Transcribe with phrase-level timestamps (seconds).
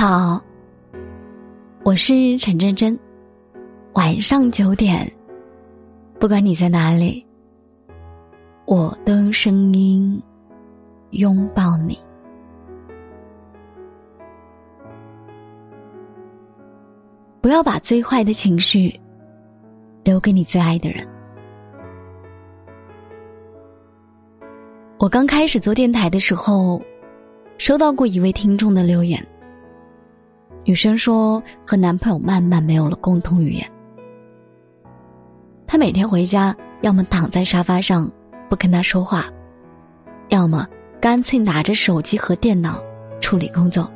[0.00, 0.40] 好，
[1.82, 2.96] 我是陈真真。
[3.94, 5.12] 晚上九点，
[6.20, 7.26] 不管你在哪里，
[8.64, 10.22] 我都用声音
[11.10, 11.98] 拥抱你。
[17.40, 18.94] 不要把最坏的情绪
[20.04, 21.04] 留给你最爱的人。
[25.00, 26.80] 我刚开始做电台的时候，
[27.56, 29.20] 收到过一位听众的留言。
[30.68, 33.66] 女生说和男朋友慢慢没有了共同语言。
[35.66, 38.06] 她每天回家，要么躺在沙发上
[38.50, 39.24] 不跟他说话，
[40.28, 40.68] 要么
[41.00, 42.82] 干脆拿着手机和电脑
[43.18, 43.90] 处理工作。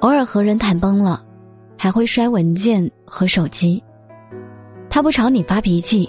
[0.00, 1.22] 偶尔和人谈崩了，
[1.76, 3.84] 还会摔文件和手机。
[4.88, 6.08] 他不朝你发脾气，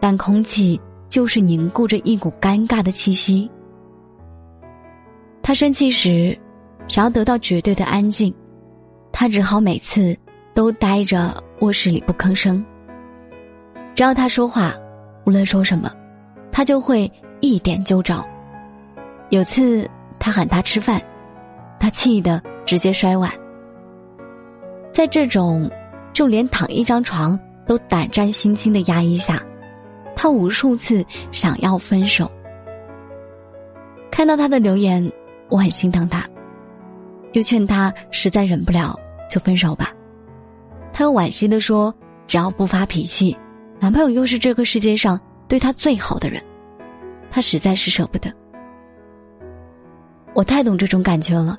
[0.00, 3.50] 但空气就是凝固着一股尴尬的气息。
[5.40, 6.38] 他生气时。
[6.88, 8.34] 想要得到绝对的安静，
[9.12, 10.16] 他只好每次
[10.54, 12.64] 都待着卧室里不吭声。
[13.94, 14.74] 只要他说话，
[15.24, 15.92] 无论说什么，
[16.50, 18.24] 他就会一点就着。
[19.28, 21.00] 有次他喊他吃饭，
[21.78, 23.30] 他气得直接摔碗。
[24.90, 25.70] 在这种
[26.12, 29.42] 就连躺一张床都胆战心惊的压抑下，
[30.16, 32.30] 他无数次想要分手。
[34.10, 35.12] 看到他的留言，
[35.48, 36.26] 我很心疼他。
[37.32, 38.98] 又劝他实在忍不了
[39.30, 39.92] 就分手吧，
[40.92, 41.94] 他又惋惜的说
[42.26, 43.36] ：“只要不发脾气，
[43.78, 46.42] 男朋友又是这个世界上对他最好的人，
[47.30, 48.32] 他实在是舍不得。”
[50.34, 51.58] 我太懂这种感觉了。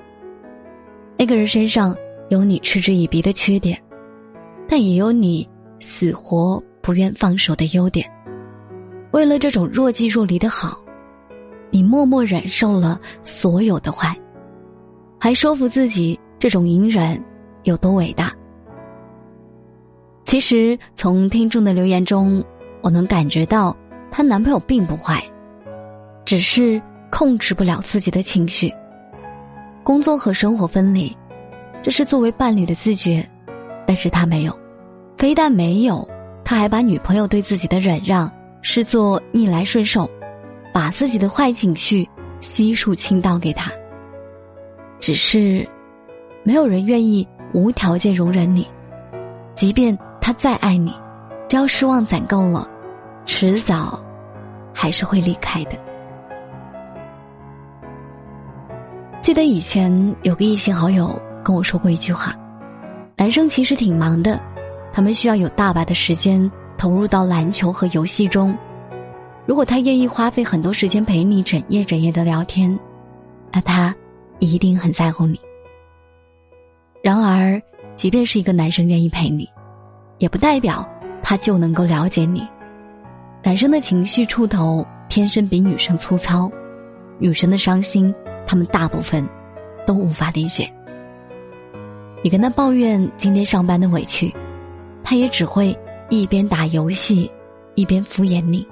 [1.16, 1.94] 那个人身上
[2.30, 3.80] 有你嗤之以鼻的缺点，
[4.68, 8.10] 但也有你死活不愿放手的优点。
[9.12, 10.78] 为了这种若即若离的好，
[11.70, 14.16] 你默默忍受了所有的坏。
[15.20, 17.22] 还说服自己这种隐忍
[17.64, 18.32] 有多伟大。
[20.24, 22.42] 其实从听众的留言中，
[22.80, 23.76] 我能感觉到
[24.10, 25.22] 她男朋友并不坏，
[26.24, 26.80] 只是
[27.10, 28.72] 控制不了自己的情绪。
[29.82, 31.14] 工作和生活分离，
[31.82, 33.28] 这是作为伴侣的自觉，
[33.86, 34.58] 但是他没有，
[35.18, 36.08] 非但没有，
[36.44, 38.30] 他还把女朋友对自己的忍让
[38.62, 40.08] 视作逆来顺受，
[40.72, 42.08] 把自己的坏情绪
[42.40, 43.70] 悉数倾倒给他。
[45.00, 45.66] 只是，
[46.42, 48.68] 没有人愿意无条件容忍你，
[49.54, 50.94] 即便他再爱你，
[51.48, 52.68] 只要失望攒够了，
[53.24, 53.98] 迟早
[54.74, 55.72] 还是会离开的。
[59.22, 59.90] 记得以前
[60.22, 62.34] 有个异性好友跟我说过一句话：
[63.16, 64.38] 男生其实挺忙的，
[64.92, 68.54] 他们需要有大把的时间投入到篮球和游戏中。
[69.46, 72.78] 如果他愿意花费很多时间陪你整夜整夜的聊天，
[73.50, 73.94] 那他。
[74.40, 75.38] 一定很在乎你。
[77.02, 77.60] 然而，
[77.96, 79.48] 即便是一个男生愿意陪你，
[80.18, 80.86] 也不代表
[81.22, 82.46] 他就能够了解你。
[83.42, 86.50] 男生的情绪触头天生比女生粗糙，
[87.18, 88.14] 女生的伤心，
[88.46, 89.26] 他们大部分
[89.86, 90.70] 都无法理解。
[92.22, 94.34] 你跟他抱怨今天上班的委屈，
[95.02, 95.74] 他也只会
[96.10, 97.30] 一边打游戏，
[97.74, 98.66] 一边敷衍你。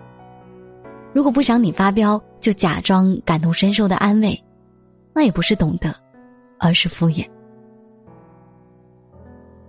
[1.14, 4.38] 如果不想你发飙，就假装感同身受的安慰。
[5.18, 5.92] 那也不是懂得，
[6.60, 7.28] 而是敷衍。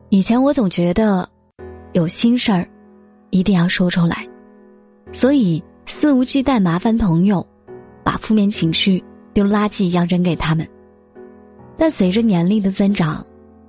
[0.10, 1.28] 以前我总觉得，
[1.94, 2.70] 有心事儿，
[3.32, 4.30] 一定要说出来，
[5.12, 7.44] 所以肆无忌惮麻烦朋友，
[8.04, 10.70] 把负面情绪丢垃圾一样扔给他们。
[11.76, 13.26] 但随着年龄的增长，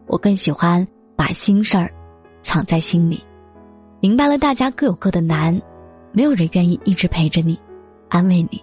[0.07, 0.87] 我更喜欢
[1.17, 1.91] 把心事儿
[2.43, 3.25] 藏在心里。
[4.01, 5.59] 明白了，大家各有各的难，
[6.13, 7.59] 没有人愿意一直陪着你，
[8.11, 8.63] 安慰你，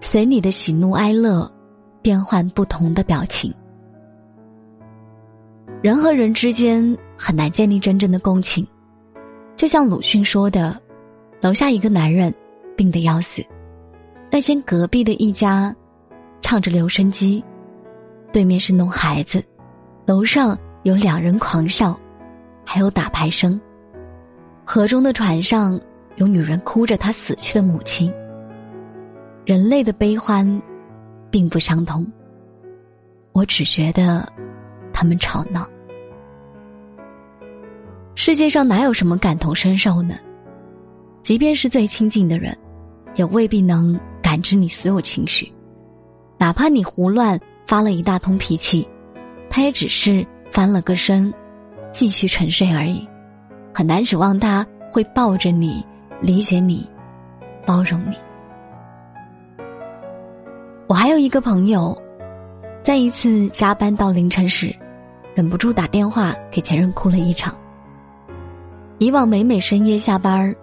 [0.00, 1.51] 随你的喜怒哀乐。
[2.02, 3.54] 变换不同的表情，
[5.80, 8.66] 人和人之间很难建立真正的共情。
[9.54, 10.76] 就像鲁迅说的
[11.40, 12.34] ：“楼下一个男人
[12.76, 13.40] 病得要死，
[14.30, 15.74] 那间隔壁的一家
[16.40, 17.44] 唱着留声机，
[18.32, 19.44] 对面是弄孩子，
[20.04, 21.96] 楼上有两人狂笑，
[22.64, 23.60] 还有打牌声。
[24.64, 25.80] 河中的船上
[26.16, 28.12] 有女人哭着她死去的母亲。
[29.44, 30.60] 人类的悲欢。”
[31.32, 32.06] 并不相同。
[33.32, 34.30] 我只觉得，
[34.92, 35.66] 他们吵闹。
[38.14, 40.14] 世界上哪有什么感同身受呢？
[41.22, 42.56] 即便是最亲近的人，
[43.14, 45.50] 也未必能感知你所有情绪。
[46.36, 48.86] 哪怕你胡乱发了一大通脾气，
[49.48, 51.32] 他也只是翻了个身，
[51.90, 53.08] 继续沉睡而已。
[53.72, 55.82] 很难指望他会抱着你，
[56.20, 56.86] 理解你，
[57.64, 58.16] 包容你。
[60.92, 61.96] 我还有一个朋友，
[62.82, 64.76] 在一次加班到凌晨时，
[65.34, 67.56] 忍不住打电话给前任哭了一场。
[68.98, 70.54] 以往每每深夜下班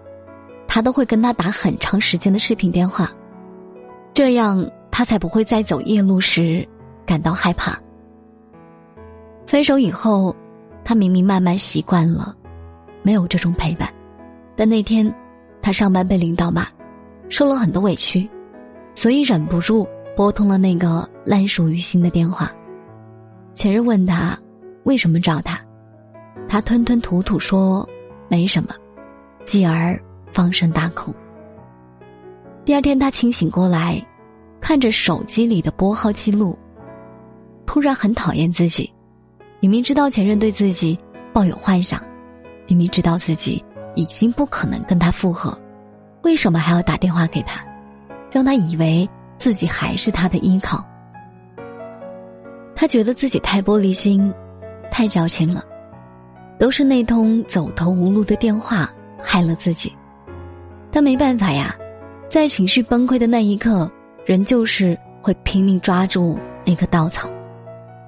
[0.68, 3.10] 他都会跟他打很长时间的视频电话，
[4.14, 6.64] 这样他才不会在走夜路时
[7.04, 7.76] 感到害怕。
[9.48, 10.32] 分手以后，
[10.84, 12.36] 他明明慢慢习惯了
[13.02, 13.92] 没有这种陪伴，
[14.54, 15.12] 但那天
[15.60, 16.68] 他上班被领导骂，
[17.28, 18.30] 受了很多委屈，
[18.94, 19.84] 所以忍不住。
[20.20, 22.52] 拨通了那个烂熟于心的电话，
[23.54, 24.38] 前任问他
[24.82, 25.58] 为什么找他，
[26.46, 27.88] 他吞吞吐吐说
[28.28, 28.74] 没什么，
[29.46, 29.98] 继而
[30.30, 31.10] 放声大哭。
[32.66, 33.98] 第二天他清醒过来，
[34.60, 36.54] 看着手机里的拨号记录，
[37.64, 38.92] 突然很讨厌自己，
[39.58, 40.98] 明明知道前任对自己
[41.32, 41.98] 抱有幻想，
[42.68, 43.64] 明明知道自己
[43.94, 45.58] 已经不可能跟他复合，
[46.24, 47.64] 为什么还要打电话给他，
[48.30, 49.08] 让他以为。
[49.40, 50.84] 自己还是他的依靠，
[52.76, 54.30] 他觉得自己太玻璃心，
[54.90, 55.64] 太矫情了，
[56.58, 59.96] 都是那通走投无路的电话害了自己。
[60.90, 61.74] 但没办法呀，
[62.28, 63.90] 在情绪崩溃的那一刻，
[64.26, 67.26] 人就是会拼命抓住那棵稻草，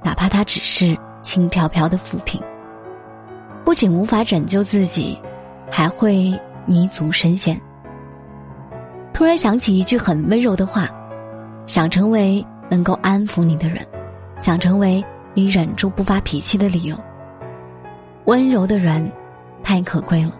[0.04, 2.38] 哪怕它只是轻飘飘的浮萍，
[3.64, 5.18] 不仅无法拯救自己，
[5.70, 7.58] 还会泥足深陷。
[9.14, 10.90] 突然想起一句很温柔的话。
[11.66, 13.86] 想成为能够安抚你的人，
[14.38, 15.02] 想成为
[15.34, 16.96] 你忍住不发脾气的理由。
[18.24, 19.10] 温柔的人
[19.62, 20.32] 太可贵了。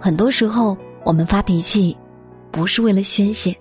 [0.00, 1.96] 很多时候，我们发脾气
[2.50, 3.54] 不是为了宣泄，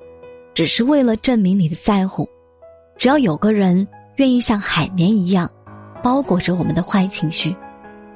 [0.54, 2.28] 只是为了证明你的在乎。
[2.98, 3.88] 只要有个人
[4.18, 5.50] 愿意像海绵一样
[6.04, 7.56] 包裹着我们的坏情绪，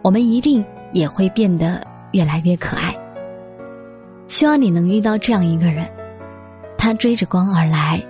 [0.01, 2.95] 我们一定也会变得越来越可爱。
[4.27, 5.89] 希望你能遇到这样一个人，
[6.77, 8.01] 他追着光而来。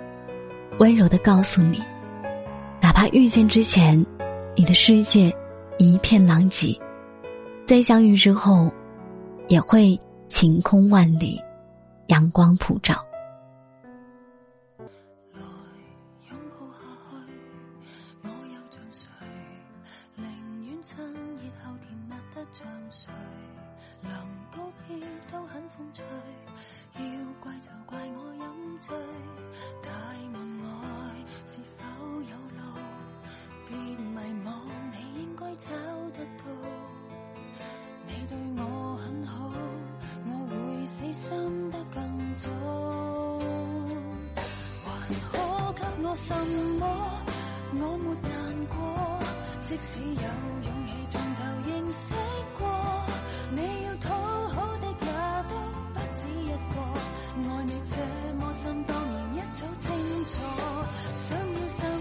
[0.78, 1.82] 温柔的告诉你，
[2.80, 4.04] 哪怕遇见之前，
[4.54, 5.34] 你的世界
[5.76, 6.78] 一片狼藉，
[7.66, 8.72] 在相遇之后，
[9.48, 11.40] 也会晴空万里，
[12.06, 13.07] 阳光普照。
[41.12, 42.50] 深得更早，
[44.84, 44.88] 还
[45.30, 45.36] 可
[45.72, 46.34] 给我什
[46.78, 46.82] 么？
[47.70, 48.30] 我没难
[48.66, 48.76] 过，
[49.60, 50.26] 即使有
[50.64, 52.14] 勇气从头认识
[52.58, 52.60] 过，
[53.52, 54.06] 你要讨
[54.48, 55.06] 好的也
[55.48, 55.52] 都
[55.92, 56.76] 不止一个。
[57.38, 57.92] 爱你这
[58.38, 59.86] 么深，当然一早清
[60.24, 60.32] 楚。
[61.16, 61.97] 想要什么，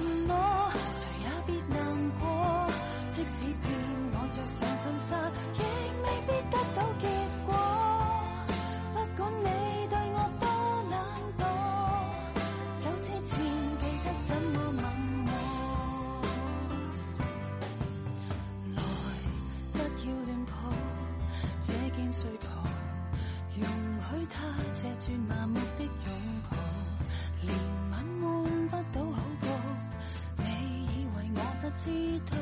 [22.12, 22.50] 需求
[23.60, 24.38] 容许他
[24.72, 25.92] 借住麻木的拥
[26.50, 26.58] 抱，
[27.44, 27.54] 连
[27.92, 29.48] 吻换不到好报。
[30.38, 30.46] 你
[30.86, 32.37] 以为我不知道？